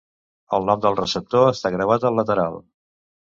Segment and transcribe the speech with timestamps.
[0.57, 2.57] El nom del receptor està gravat al lateral.